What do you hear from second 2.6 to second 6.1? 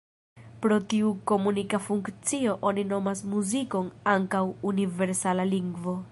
oni nomas muzikon ankaŭ ""universala lingvo"".